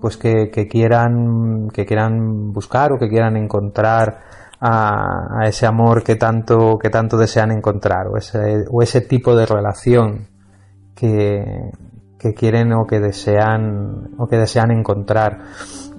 pues 0.00 0.16
que, 0.16 0.50
quieran 0.68 1.68
que 1.72 1.84
quieran 1.84 2.52
buscar 2.52 2.92
o 2.92 2.98
que 2.98 3.08
quieran 3.08 3.36
encontrar 3.36 4.20
a, 4.60 5.44
ese 5.46 5.66
amor 5.66 6.02
que 6.02 6.16
tanto 6.16 6.78
que 6.78 6.90
tanto 6.90 7.16
desean 7.16 7.50
encontrar 7.50 8.08
o 8.08 8.16
ese, 8.16 8.64
o 8.70 8.82
ese 8.82 9.02
tipo 9.02 9.34
de 9.34 9.46
relación 9.46 10.26
que, 10.94 11.70
que 12.18 12.34
quieren 12.34 12.72
o 12.72 12.86
que 12.86 13.00
desean 13.00 14.10
o 14.18 14.26
que 14.26 14.36
desean 14.36 14.70
encontrar. 14.70 15.38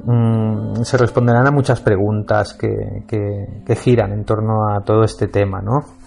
Mm, 0.04 0.82
se 0.82 0.98
responderán 0.98 1.48
a 1.48 1.52
muchas 1.52 1.80
preguntas 1.80 2.56
que, 2.56 3.04
que, 3.08 3.62
que 3.66 3.76
giran 3.76 4.12
en 4.14 4.26
torno 4.26 4.68
a 4.68 4.82
todo 4.82 5.04
este 5.04 5.28
tema 5.28 5.62
no 5.62 6.01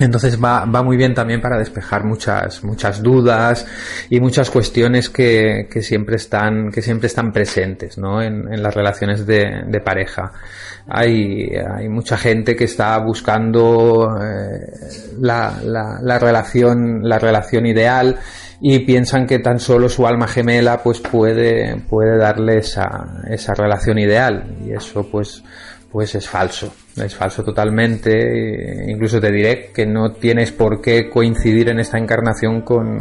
entonces 0.00 0.42
va, 0.42 0.64
va, 0.64 0.82
muy 0.82 0.96
bien 0.96 1.14
también 1.14 1.40
para 1.40 1.58
despejar 1.58 2.04
muchas, 2.04 2.64
muchas 2.64 3.02
dudas 3.02 3.66
y 4.10 4.20
muchas 4.20 4.50
cuestiones 4.50 5.08
que, 5.08 5.68
que 5.70 5.82
siempre 5.82 6.16
están, 6.16 6.70
que 6.70 6.82
siempre 6.82 7.06
están 7.06 7.32
presentes, 7.32 7.96
¿no? 7.96 8.20
En, 8.20 8.52
en 8.52 8.62
las 8.62 8.74
relaciones 8.74 9.24
de, 9.24 9.62
de, 9.66 9.80
pareja. 9.80 10.32
Hay, 10.88 11.48
hay 11.54 11.88
mucha 11.88 12.16
gente 12.16 12.56
que 12.56 12.64
está 12.64 12.98
buscando 12.98 14.18
eh, 14.20 15.14
la, 15.20 15.60
la, 15.62 15.98
la, 16.02 16.18
relación, 16.18 17.08
la 17.08 17.18
relación 17.18 17.66
ideal 17.66 18.18
y 18.60 18.80
piensan 18.80 19.26
que 19.26 19.38
tan 19.38 19.60
solo 19.60 19.88
su 19.88 20.06
alma 20.06 20.26
gemela 20.26 20.82
pues 20.82 21.00
puede, 21.00 21.76
puede 21.88 22.16
darle 22.16 22.58
esa, 22.58 23.22
esa 23.28 23.54
relación 23.54 23.98
ideal 23.98 24.56
y 24.64 24.72
eso 24.72 25.08
pues 25.10 25.42
pues 25.94 26.12
es 26.16 26.28
falso, 26.28 26.74
es 26.96 27.14
falso 27.14 27.44
totalmente, 27.44 28.84
incluso 28.88 29.20
te 29.20 29.30
diré 29.30 29.70
que 29.72 29.86
no 29.86 30.10
tienes 30.10 30.50
por 30.50 30.80
qué 30.80 31.08
coincidir 31.08 31.68
en 31.68 31.78
esta 31.78 31.98
encarnación 31.98 32.62
con, 32.62 33.00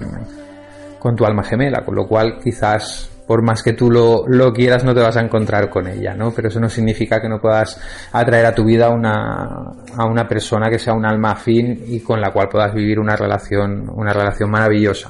con 1.00 1.16
tu 1.16 1.26
alma 1.26 1.44
gemela, 1.44 1.84
con 1.84 1.96
lo 1.96 2.08
cual 2.08 2.38
quizás 2.38 3.10
por 3.26 3.42
más 3.42 3.64
que 3.64 3.74
tú 3.74 3.90
lo, 3.90 4.28
lo, 4.28 4.54
quieras 4.54 4.84
no 4.84 4.94
te 4.94 5.02
vas 5.02 5.18
a 5.18 5.22
encontrar 5.22 5.72
con 5.72 5.88
ella, 5.88 6.14
¿no? 6.14 6.30
Pero 6.36 6.50
eso 6.50 6.60
no 6.60 6.70
significa 6.70 7.20
que 7.20 7.28
no 7.28 7.40
puedas 7.40 7.82
atraer 8.12 8.46
a 8.46 8.54
tu 8.54 8.64
vida 8.64 8.90
una, 8.90 9.72
a 9.98 10.06
una 10.06 10.28
persona 10.28 10.70
que 10.70 10.78
sea 10.78 10.94
un 10.94 11.06
alma 11.06 11.32
afín 11.32 11.84
y 11.88 12.00
con 12.02 12.22
la 12.22 12.32
cual 12.32 12.48
puedas 12.48 12.76
vivir 12.76 13.00
una 13.00 13.16
relación, 13.16 13.90
una 13.90 14.14
relación 14.14 14.52
maravillosa. 14.52 15.10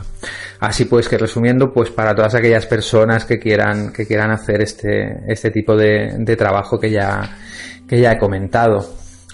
Así 0.61 0.85
pues 0.85 1.09
que 1.09 1.17
resumiendo, 1.17 1.73
pues 1.73 1.89
para 1.89 2.15
todas 2.15 2.33
aquellas 2.35 2.65
personas 2.65 3.25
que 3.25 3.39
quieran, 3.39 3.91
que 3.91 4.05
quieran 4.05 4.31
hacer 4.31 4.61
este, 4.61 5.21
este 5.27 5.51
tipo 5.51 5.75
de 5.75 6.35
trabajo 6.37 6.79
que 6.79 6.91
ya, 6.91 7.37
que 7.93 8.01
ya 8.01 8.13
he 8.13 8.17
comentado. 8.17 8.83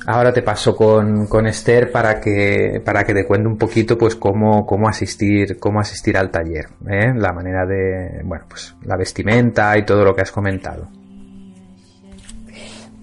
Ahora 0.06 0.34
te 0.34 0.42
paso 0.42 0.76
con, 0.76 1.28
con, 1.28 1.48
Esther 1.48 1.92
para 1.92 2.20
que, 2.20 2.82
para 2.84 3.06
que 3.06 3.14
te 3.14 3.26
cuente 3.26 3.48
un 3.48 3.58
poquito 3.58 3.98
pues 3.98 4.16
cómo, 4.16 4.66
cómo 4.66 4.90
asistir, 4.90 5.58
cómo 5.60 5.80
asistir 5.80 6.18
al 6.18 6.30
taller, 6.30 6.66
¿eh? 6.90 7.14
la 7.16 7.32
manera 7.32 7.66
de, 7.66 8.22
bueno, 8.24 8.46
pues 8.50 8.76
la 8.84 8.98
vestimenta 8.98 9.78
y 9.78 9.86
todo 9.86 10.04
lo 10.04 10.14
que 10.14 10.22
has 10.22 10.32
comentado. 10.32 10.88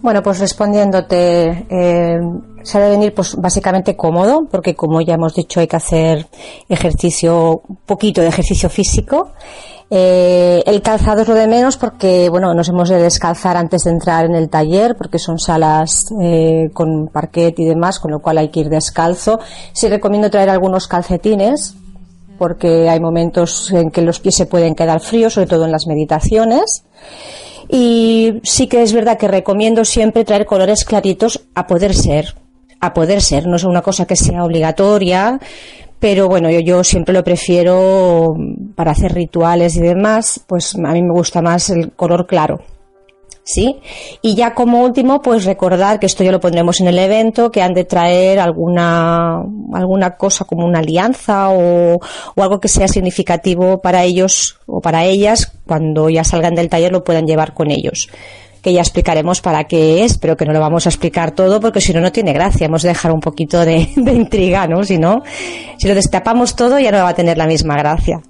Bueno, 0.02 0.22
pues 0.22 0.40
respondiéndote, 0.40 1.66
eh, 1.70 2.20
se 2.66 2.80
debe 2.80 2.90
venir 2.90 3.14
pues 3.14 3.36
básicamente 3.36 3.96
cómodo, 3.96 4.48
porque 4.50 4.74
como 4.74 5.00
ya 5.00 5.14
hemos 5.14 5.34
dicho 5.34 5.60
hay 5.60 5.68
que 5.68 5.76
hacer 5.76 6.26
ejercicio, 6.68 7.62
poquito 7.86 8.20
de 8.22 8.28
ejercicio 8.28 8.68
físico. 8.68 9.30
Eh, 9.88 10.64
el 10.66 10.82
calzado 10.82 11.22
es 11.22 11.28
lo 11.28 11.36
de 11.36 11.46
menos 11.46 11.76
porque, 11.76 12.28
bueno, 12.28 12.52
nos 12.54 12.68
hemos 12.68 12.88
de 12.88 13.00
descalzar 13.00 13.56
antes 13.56 13.84
de 13.84 13.92
entrar 13.92 14.24
en 14.24 14.34
el 14.34 14.48
taller 14.50 14.96
porque 14.96 15.20
son 15.20 15.38
salas 15.38 16.06
eh, 16.20 16.70
con 16.74 17.06
parquet 17.06 17.56
y 17.60 17.66
demás, 17.66 18.00
con 18.00 18.10
lo 18.10 18.18
cual 18.18 18.38
hay 18.38 18.48
que 18.48 18.60
ir 18.60 18.68
descalzo. 18.68 19.38
Sí 19.72 19.88
recomiendo 19.88 20.28
traer 20.28 20.50
algunos 20.50 20.88
calcetines 20.88 21.76
porque 22.36 22.88
hay 22.88 22.98
momentos 22.98 23.70
en 23.70 23.92
que 23.92 24.02
los 24.02 24.18
pies 24.18 24.34
se 24.34 24.46
pueden 24.46 24.74
quedar 24.74 24.98
fríos, 24.98 25.34
sobre 25.34 25.46
todo 25.46 25.66
en 25.66 25.72
las 25.72 25.86
meditaciones. 25.86 26.82
Y 27.68 28.40
sí 28.42 28.66
que 28.66 28.82
es 28.82 28.92
verdad 28.92 29.18
que 29.18 29.28
recomiendo 29.28 29.84
siempre 29.84 30.24
traer 30.24 30.46
colores 30.46 30.84
claritos 30.84 31.42
a 31.54 31.68
poder 31.68 31.94
ser, 31.94 32.34
a 32.80 32.94
poder 32.94 33.20
ser, 33.20 33.46
no 33.46 33.56
es 33.56 33.64
una 33.64 33.82
cosa 33.82 34.06
que 34.06 34.16
sea 34.16 34.44
obligatoria, 34.44 35.38
pero 35.98 36.28
bueno, 36.28 36.50
yo, 36.50 36.60
yo, 36.60 36.84
siempre 36.84 37.14
lo 37.14 37.24
prefiero 37.24 38.34
para 38.74 38.92
hacer 38.92 39.14
rituales 39.14 39.76
y 39.76 39.80
demás, 39.80 40.40
pues 40.46 40.74
a 40.74 40.92
mí 40.92 41.02
me 41.02 41.12
gusta 41.12 41.40
más 41.40 41.70
el 41.70 41.92
color 41.92 42.26
claro. 42.26 42.60
¿Sí? 43.48 43.76
Y 44.22 44.34
ya 44.34 44.54
como 44.54 44.82
último, 44.82 45.22
pues 45.22 45.44
recordar 45.44 46.00
que 46.00 46.06
esto 46.06 46.24
ya 46.24 46.32
lo 46.32 46.40
pondremos 46.40 46.80
en 46.80 46.88
el 46.88 46.98
evento, 46.98 47.52
que 47.52 47.62
han 47.62 47.74
de 47.74 47.84
traer 47.84 48.40
alguna, 48.40 49.40
alguna 49.72 50.16
cosa 50.16 50.44
como 50.44 50.66
una 50.66 50.80
alianza 50.80 51.50
o, 51.50 52.00
o 52.34 52.42
algo 52.42 52.58
que 52.58 52.66
sea 52.66 52.88
significativo 52.88 53.80
para 53.80 54.02
ellos 54.02 54.58
o 54.66 54.80
para 54.80 55.04
ellas, 55.04 55.52
cuando 55.64 56.10
ya 56.10 56.24
salgan 56.24 56.56
del 56.56 56.68
taller 56.68 56.90
lo 56.90 57.04
puedan 57.04 57.24
llevar 57.24 57.54
con 57.54 57.70
ellos 57.70 58.08
que 58.66 58.72
ya 58.72 58.80
explicaremos 58.80 59.40
para 59.40 59.62
qué 59.62 60.02
es, 60.02 60.18
pero 60.18 60.36
que 60.36 60.44
no 60.44 60.52
lo 60.52 60.58
vamos 60.58 60.86
a 60.86 60.88
explicar 60.88 61.30
todo 61.30 61.60
porque 61.60 61.80
si 61.80 61.92
no, 61.92 62.00
no 62.00 62.10
tiene 62.10 62.32
gracia. 62.32 62.66
Hemos 62.66 62.82
de 62.82 62.88
dejar 62.88 63.12
un 63.12 63.20
poquito 63.20 63.64
de, 63.64 63.90
de 63.96 64.12
intriga, 64.12 64.66
¿no? 64.66 64.82
Si 64.82 64.98
no, 64.98 65.22
si 65.78 65.86
lo 65.86 65.94
destapamos 65.94 66.56
todo 66.56 66.76
ya 66.80 66.90
no 66.90 66.98
va 66.98 67.10
a 67.10 67.14
tener 67.14 67.38
la 67.38 67.46
misma 67.46 67.76
gracia. 67.76 68.20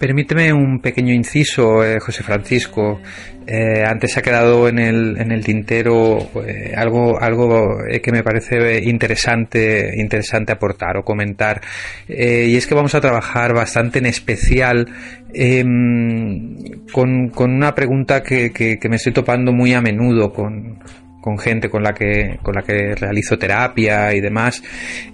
Permíteme 0.00 0.50
un 0.50 0.80
pequeño 0.80 1.12
inciso, 1.12 1.84
eh, 1.84 2.00
José 2.00 2.22
Francisco. 2.22 3.02
Eh, 3.46 3.84
antes 3.86 4.16
ha 4.16 4.22
quedado 4.22 4.66
en 4.66 4.78
el, 4.78 5.20
en 5.20 5.30
el 5.30 5.44
tintero 5.44 6.30
eh, 6.42 6.72
algo, 6.74 7.20
algo 7.20 7.76
que 8.02 8.10
me 8.10 8.22
parece 8.22 8.82
interesante, 8.82 9.90
interesante 10.00 10.52
aportar 10.52 10.96
o 10.96 11.04
comentar. 11.04 11.60
Y 12.08 12.56
es 12.56 12.66
que 12.66 12.74
vamos 12.74 12.94
a 12.94 13.02
trabajar 13.02 13.52
bastante 13.52 13.98
en 13.98 14.06
especial 14.06 14.88
em, 15.34 16.56
con, 16.90 17.28
con, 17.28 17.52
una 17.52 17.74
pregunta 17.74 18.22
que, 18.22 18.52
que, 18.52 18.78
que 18.78 18.88
me 18.88 18.96
estoy 18.96 19.12
topando 19.12 19.52
muy 19.52 19.74
a 19.74 19.82
menudo 19.82 20.32
con, 20.32 20.78
con 21.20 21.38
gente 21.38 21.68
con 21.68 21.82
la 21.82 21.92
que 21.92 22.38
con 22.42 22.54
la 22.54 22.62
que 22.62 22.94
realizo 22.94 23.38
terapia 23.38 24.14
y 24.14 24.20
demás 24.20 24.62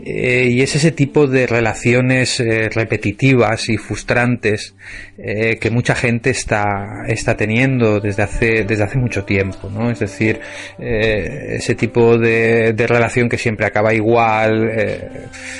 eh, 0.04 0.48
y 0.50 0.62
es 0.62 0.74
ese 0.76 0.92
tipo 0.92 1.26
de 1.26 1.46
relaciones 1.46 2.38
eh, 2.40 2.68
repetitivas 2.72 3.68
y 3.68 3.76
frustrantes 3.76 4.74
eh, 5.18 5.58
que 5.60 5.70
mucha 5.70 5.94
gente 5.94 6.30
está 6.30 7.04
está 7.08 7.36
teniendo 7.36 8.00
desde 8.00 8.22
hace 8.22 8.64
desde 8.64 8.84
hace 8.84 8.98
mucho 8.98 9.24
tiempo 9.24 9.68
no 9.68 9.90
es 9.90 9.98
decir 9.98 10.40
ese 10.78 11.74
tipo 11.74 12.18
de, 12.18 12.72
de, 12.72 12.86
relación 12.86 13.28
que 13.28 13.38
siempre 13.38 13.66
acaba 13.66 13.92
igual 13.92 14.70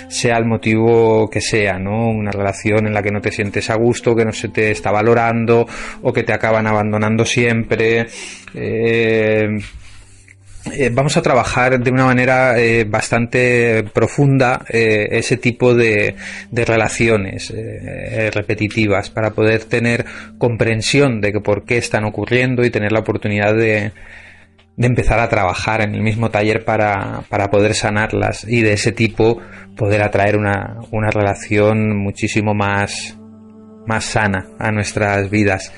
sea 0.09 0.37
el 0.37 0.45
motivo 0.45 1.29
que 1.29 1.41
sea 1.41 1.79
no 1.79 2.09
una 2.09 2.31
relación 2.31 2.87
en 2.87 2.95
la 2.95 3.03
que 3.03 3.11
no 3.11 3.21
te 3.21 3.33
sientes 3.33 3.69
a 3.71 3.75
gusto 3.75 4.15
que 4.15 4.25
no 4.25 4.33
se 4.33 4.49
te 4.49 4.71
está 4.71 4.93
valorando 4.93 5.67
o 6.03 6.13
que 6.13 6.23
te 6.23 6.33
acaban 6.33 6.67
abandonando 6.67 7.25
siempre 7.25 8.07
eh, 10.73 10.91
vamos 10.93 11.17
a 11.17 11.23
trabajar 11.23 11.79
de 11.79 11.91
una 11.91 12.07
manera 12.07 12.59
eh, 12.59 12.85
bastante 12.85 13.85
profunda 13.93 14.65
eh, 14.69 15.09
ese 15.13 15.37
tipo 15.37 15.75
de, 15.75 16.17
de 16.51 16.65
relaciones 16.65 17.53
repetitivas 18.33 19.11
para 19.11 19.31
poder 19.31 19.65
tener 19.65 20.05
comprensión 20.39 21.21
de 21.21 21.33
que 21.33 21.41
por 21.41 21.65
qué 21.65 21.79
están 21.79 22.05
ocurriendo 22.05 22.65
y 22.65 22.71
tener 22.71 22.93
la 22.93 23.01
oportunidad 23.01 23.55
de, 23.55 23.93
de 24.77 24.87
empezar 24.87 25.21
a 25.21 25.29
trabajar 25.29 25.83
en 25.83 25.95
el 25.95 26.03
mismo 26.03 26.31
taller 26.31 26.65
para, 26.65 27.23
para, 27.29 27.51
poder 27.51 27.75
sanarlas 27.75 28.45
y 28.45 28.63
de 28.63 28.73
ese 28.73 28.93
tipo 28.93 29.41
poder 29.77 30.03
atraer 30.03 30.37
una, 30.37 30.79
una 30.91 31.11
relación 31.11 31.97
muchísimo 31.97 32.55
más 32.55 33.17
más 33.87 34.05
sana 34.05 34.49
a 34.59 34.73
nuestras 34.73 35.31
vidas. 35.31 35.73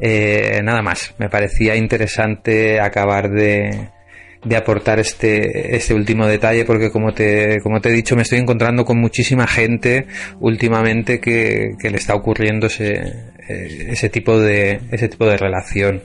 Nada 0.00 0.82
más, 0.82 1.14
me 1.18 1.28
parecía 1.28 1.76
interesante 1.76 2.80
acabar 2.80 3.30
de, 3.30 3.88
de 4.44 4.56
aportar 4.56 4.98
este, 4.98 5.76
este 5.76 5.94
último 5.94 6.26
detalle 6.26 6.64
porque 6.64 6.90
como 6.90 7.12
te, 7.12 7.60
como 7.62 7.80
te 7.80 7.90
he 7.90 7.92
dicho 7.92 8.16
me 8.16 8.22
estoy 8.22 8.38
encontrando 8.38 8.84
con 8.84 8.98
muchísima 8.98 9.46
gente 9.46 10.06
últimamente 10.40 11.20
que, 11.20 11.76
que 11.80 11.90
le 11.90 11.96
está 11.96 12.14
ocurriendo 12.14 12.66
ese, 12.66 12.92
eh, 13.48 13.88
ese, 13.90 14.08
tipo 14.08 14.38
de, 14.38 14.80
ese 14.90 15.08
tipo 15.08 15.26
de 15.26 15.36
relación. 15.36 16.02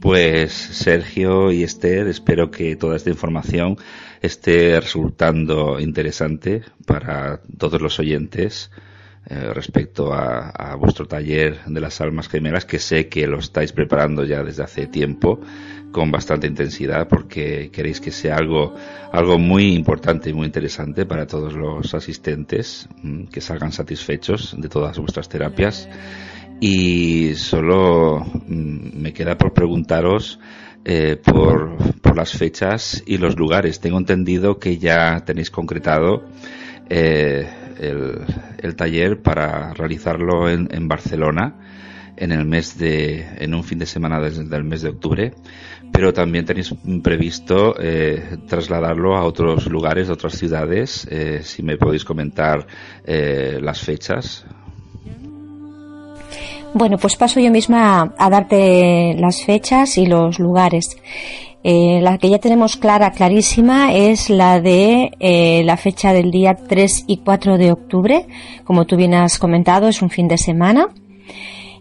Pues 0.00 0.52
Sergio 0.52 1.50
y 1.52 1.62
Esther, 1.62 2.06
espero 2.08 2.50
que 2.50 2.76
toda 2.76 2.96
esta 2.96 3.10
información 3.10 3.76
esté 4.20 4.80
resultando 4.80 5.80
interesante 5.80 6.62
para 6.86 7.40
todos 7.58 7.80
los 7.80 7.98
oyentes 7.98 8.70
eh, 9.28 9.52
respecto 9.52 10.12
a, 10.12 10.76
vuestro 10.76 11.06
taller 11.06 11.64
de 11.66 11.80
las 11.80 12.00
almas 12.00 12.28
gemelas, 12.28 12.64
que 12.64 12.78
sé 12.78 13.08
que 13.08 13.26
lo 13.26 13.40
estáis 13.40 13.72
preparando 13.72 14.24
ya 14.24 14.44
desde 14.44 14.62
hace 14.62 14.86
tiempo 14.86 15.40
con 15.92 16.10
bastante 16.10 16.46
intensidad 16.46 17.08
porque 17.08 17.70
queréis 17.72 18.00
que 18.00 18.10
sea 18.10 18.36
algo, 18.36 18.74
algo 19.12 19.38
muy 19.38 19.74
importante 19.74 20.30
y 20.30 20.32
muy 20.34 20.46
interesante 20.46 21.06
para 21.06 21.26
todos 21.26 21.54
los 21.54 21.94
asistentes, 21.94 22.88
mm, 23.02 23.24
que 23.24 23.40
salgan 23.40 23.72
satisfechos 23.72 24.54
de 24.58 24.68
todas 24.68 24.98
vuestras 24.98 25.28
terapias. 25.28 25.88
Y 26.60 27.34
solo 27.34 28.20
mm, 28.20 29.00
me 29.00 29.12
queda 29.12 29.36
por 29.36 29.52
preguntaros 29.52 30.38
eh, 30.84 31.16
por, 31.16 31.76
por, 32.00 32.16
las 32.16 32.32
fechas 32.32 33.02
y 33.06 33.18
los 33.18 33.36
lugares. 33.36 33.80
Tengo 33.80 33.98
entendido 33.98 34.58
que 34.58 34.78
ya 34.78 35.24
tenéis 35.24 35.50
concretado 35.50 36.24
eh, 36.88 37.48
el, 37.78 38.76
taller 38.76 39.20
para 39.20 39.74
realizarlo 39.74 40.48
en, 40.48 40.68
en, 40.70 40.86
Barcelona 40.86 41.54
en 42.16 42.32
el 42.32 42.44
mes 42.44 42.78
de 42.78 43.26
en 43.38 43.54
un 43.54 43.64
fin 43.64 43.78
de 43.78 43.86
semana 43.86 44.20
desde 44.20 44.42
el 44.56 44.64
mes 44.64 44.82
de 44.82 44.88
octubre 44.90 45.32
pero 45.96 46.12
también 46.12 46.44
tenéis 46.44 46.74
previsto 47.02 47.74
eh, 47.80 48.36
trasladarlo 48.46 49.16
a 49.16 49.24
otros 49.24 49.66
lugares, 49.66 50.10
a 50.10 50.12
otras 50.12 50.34
ciudades. 50.34 51.06
Eh, 51.10 51.40
si 51.42 51.62
me 51.62 51.78
podéis 51.78 52.04
comentar 52.04 52.66
eh, 53.04 53.58
las 53.62 53.80
fechas. 53.80 54.44
Bueno, 56.74 56.98
pues 56.98 57.16
paso 57.16 57.40
yo 57.40 57.50
misma 57.50 58.14
a, 58.18 58.30
darte 58.30 59.14
las 59.18 59.42
fechas 59.42 59.96
y 59.96 60.04
los 60.04 60.38
lugares. 60.38 60.98
la 61.64 62.18
que 62.18 62.28
ya 62.28 62.38
tenemos 62.38 62.76
clara, 62.76 63.12
clarísima, 63.12 63.94
es 63.94 64.28
la 64.28 64.60
de 64.60 65.62
la 65.64 65.78
fecha 65.78 66.12
del 66.12 66.30
día 66.30 66.54
3 66.54 67.04
y 67.06 67.18
4 67.18 67.56
de 67.56 67.72
octubre. 67.72 68.26
Como 68.64 68.84
tú 68.84 68.96
bien 68.96 69.14
has 69.14 69.38
comentado, 69.38 69.88
es 69.88 70.02
un 70.02 70.10
fin 70.10 70.28
de 70.28 70.36
semana. 70.36 70.90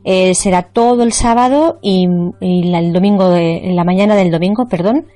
Eh, 0.07 0.35
será 0.35 0.61
todo 0.61 1.01
el 1.01 1.13
sábado 1.13 1.79
y, 1.81 2.07
el 2.39 2.93
domingo, 2.93 3.29
de, 3.29 3.57
en 3.67 3.75
la 3.75 3.83
mañana 3.83 4.15
del 4.15 4.29
domingo, 4.29 4.67
perdón. 4.67 5.07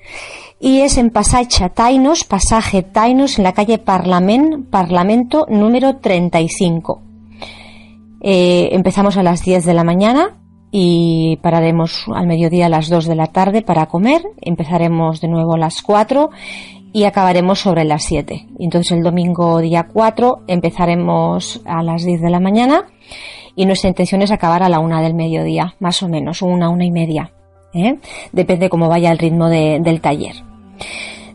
Y 0.59 0.79
es 0.79 0.97
en 0.97 1.11
Pasaje 1.11 1.69
Tainos, 1.69 2.23
pasaje 2.23 2.81
Tainos, 2.81 3.37
en 3.37 3.43
la 3.43 3.53
calle 3.53 3.77
Parlament, 3.77 4.67
Parlamento 4.71 5.45
número 5.47 5.97
35. 5.97 7.03
Eh, 8.21 8.69
empezamos 8.71 9.15
a 9.15 9.23
las 9.23 9.43
10 9.43 9.63
de 9.63 9.73
la 9.75 9.83
mañana 9.83 10.39
y 10.71 11.37
pararemos 11.43 12.05
al 12.13 12.25
mediodía 12.25 12.65
a 12.65 12.69
las 12.69 12.89
2 12.89 13.05
de 13.05 13.15
la 13.15 13.27
tarde 13.27 13.61
para 13.61 13.85
comer. 13.85 14.23
Empezaremos 14.41 15.21
de 15.21 15.27
nuevo 15.27 15.53
a 15.53 15.59
las 15.59 15.83
4 15.83 16.31
y 16.93 17.03
acabaremos 17.03 17.59
sobre 17.59 17.85
las 17.85 18.03
7. 18.05 18.47
Entonces 18.57 18.91
el 18.91 19.03
domingo 19.03 19.59
día 19.59 19.87
4 19.93 20.45
empezaremos 20.47 21.61
a 21.65 21.83
las 21.83 22.03
10 22.03 22.21
de 22.21 22.29
la 22.31 22.39
mañana 22.39 22.87
y 23.59 23.65
nuestra 23.65 23.89
intención 23.89 24.21
es 24.21 24.31
acabar 24.31 24.63
a 24.63 24.69
la 24.69 24.79
una 24.79 25.01
del 25.01 25.13
mediodía, 25.13 25.75
más 25.81 26.01
o 26.01 26.07
menos, 26.07 26.41
una, 26.41 26.69
una 26.69 26.85
y 26.85 26.91
media. 26.91 27.33
¿eh? 27.73 27.97
Depende 28.31 28.69
cómo 28.69 28.87
vaya 28.87 29.11
el 29.11 29.17
ritmo 29.17 29.49
del 29.49 29.99
taller. 29.99 30.33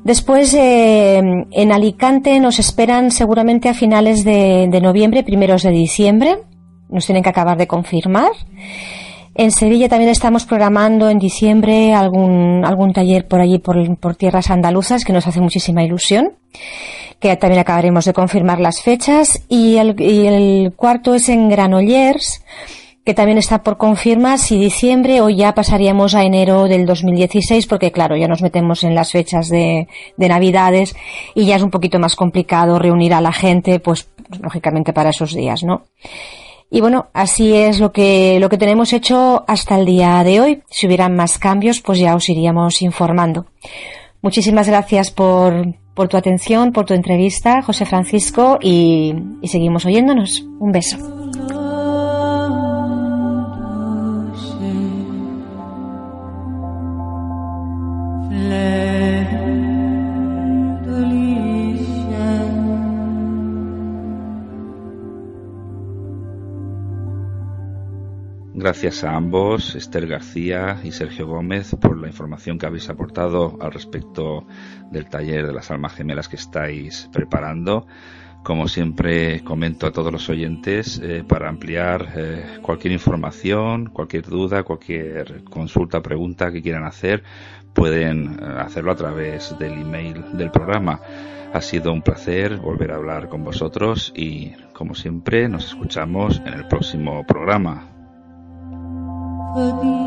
Después, 0.04 0.54
eh, 0.54 1.18
en 1.18 1.72
Alicante 1.72 2.40
nos 2.40 2.58
esperan 2.58 3.10
seguramente 3.10 3.68
a 3.68 3.74
finales 3.74 4.24
de, 4.24 4.80
noviembre, 4.80 5.22
primeros 5.22 5.64
de 5.64 5.70
diciembre. 5.72 6.38
Nos 6.88 7.04
tienen 7.04 7.22
que 7.22 7.28
acabar 7.28 7.58
de 7.58 7.66
confirmar. 7.66 8.30
En 9.34 9.50
Sevilla 9.50 9.90
también 9.90 10.10
estamos 10.10 10.46
programando 10.46 11.10
en 11.10 11.18
diciembre 11.18 11.92
algún, 11.92 12.64
algún 12.64 12.94
taller 12.94 13.28
por 13.28 13.42
allí, 13.42 13.58
por, 13.58 13.98
por 13.98 14.16
tierras 14.16 14.50
andaluzas, 14.50 15.04
que 15.04 15.12
nos 15.12 15.26
hace 15.26 15.42
muchísima 15.42 15.84
ilusión 15.84 16.32
que 17.20 17.36
también 17.36 17.60
acabaremos 17.60 18.04
de 18.04 18.12
confirmar 18.12 18.60
las 18.60 18.82
fechas. 18.82 19.42
Y 19.48 19.76
el, 19.76 20.72
cuarto 20.76 21.14
es 21.14 21.28
en 21.28 21.48
Granollers, 21.48 22.42
que 23.04 23.14
también 23.14 23.38
está 23.38 23.62
por 23.62 23.76
confirmar 23.76 24.38
si 24.38 24.58
diciembre 24.58 25.20
o 25.20 25.28
ya 25.28 25.54
pasaríamos 25.54 26.14
a 26.14 26.24
enero 26.24 26.64
del 26.64 26.86
2016, 26.86 27.66
porque 27.66 27.92
claro, 27.92 28.16
ya 28.16 28.28
nos 28.28 28.42
metemos 28.42 28.84
en 28.84 28.94
las 28.94 29.12
fechas 29.12 29.48
de, 29.48 29.88
de 30.16 30.28
Navidades 30.28 30.96
y 31.34 31.46
ya 31.46 31.56
es 31.56 31.62
un 31.62 31.70
poquito 31.70 31.98
más 31.98 32.16
complicado 32.16 32.78
reunir 32.78 33.14
a 33.14 33.20
la 33.20 33.32
gente, 33.32 33.80
pues 33.80 34.08
lógicamente 34.42 34.92
para 34.92 35.10
esos 35.10 35.34
días, 35.34 35.62
¿no? 35.62 35.82
Y 36.70 36.80
bueno, 36.80 37.06
así 37.12 37.54
es 37.54 37.78
lo 37.78 37.92
que, 37.92 38.38
lo 38.40 38.48
que 38.48 38.58
tenemos 38.58 38.92
hecho 38.92 39.44
hasta 39.46 39.78
el 39.78 39.86
día 39.86 40.24
de 40.24 40.40
hoy. 40.40 40.62
Si 40.68 40.86
hubieran 40.88 41.14
más 41.14 41.38
cambios, 41.38 41.80
pues 41.80 42.00
ya 42.00 42.16
os 42.16 42.28
iríamos 42.28 42.82
informando. 42.82 43.46
Muchísimas 44.22 44.66
gracias 44.66 45.12
por, 45.12 45.74
por 45.94 46.08
tu 46.08 46.16
atención, 46.16 46.72
por 46.72 46.84
tu 46.84 46.94
entrevista, 46.94 47.62
José 47.62 47.86
Francisco, 47.86 48.58
y, 48.60 49.14
y 49.40 49.48
seguimos 49.48 49.86
oyéndonos. 49.86 50.44
Un 50.58 50.72
beso. 50.72 51.23
Gracias 68.64 69.04
a 69.04 69.14
ambos, 69.14 69.74
Esther 69.74 70.06
García 70.06 70.80
y 70.82 70.90
Sergio 70.90 71.26
Gómez, 71.26 71.76
por 71.78 71.98
la 71.98 72.06
información 72.06 72.56
que 72.56 72.64
habéis 72.64 72.88
aportado 72.88 73.58
al 73.60 73.70
respecto 73.72 74.46
del 74.90 75.04
taller 75.04 75.46
de 75.46 75.52
las 75.52 75.70
almas 75.70 75.92
gemelas 75.92 76.30
que 76.30 76.36
estáis 76.36 77.10
preparando. 77.12 77.86
Como 78.42 78.66
siempre 78.66 79.44
comento 79.44 79.86
a 79.86 79.92
todos 79.92 80.10
los 80.10 80.30
oyentes, 80.30 80.98
eh, 81.04 81.22
para 81.28 81.50
ampliar 81.50 82.14
eh, 82.16 82.58
cualquier 82.62 82.94
información, 82.94 83.90
cualquier 83.90 84.24
duda, 84.24 84.62
cualquier 84.62 85.44
consulta, 85.44 86.00
pregunta 86.00 86.50
que 86.50 86.62
quieran 86.62 86.84
hacer, 86.84 87.22
pueden 87.74 88.38
eh, 88.40 88.46
hacerlo 88.60 88.92
a 88.92 88.96
través 88.96 89.58
del 89.58 89.74
email 89.74 90.24
del 90.38 90.50
programa. 90.50 91.02
Ha 91.52 91.60
sido 91.60 91.92
un 91.92 92.00
placer 92.00 92.56
volver 92.56 92.92
a 92.92 92.96
hablar 92.96 93.28
con 93.28 93.44
vosotros 93.44 94.10
y, 94.16 94.52
como 94.72 94.94
siempre, 94.94 95.50
nos 95.50 95.66
escuchamos 95.66 96.40
en 96.46 96.54
el 96.54 96.66
próximo 96.66 97.26
programa. 97.26 97.93
Adi. 99.56 100.03